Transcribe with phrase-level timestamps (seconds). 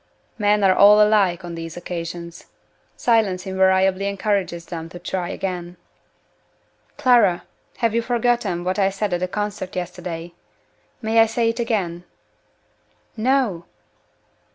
[0.39, 2.47] Men are all alike on these occasions.
[2.97, 5.77] Silence invariably encourages them to try again.
[6.97, 7.43] "Clara!
[7.77, 10.33] have you forgotten what I said at the concert yesterday?
[11.03, 12.03] May I say it again?"
[13.15, 13.65] "No!"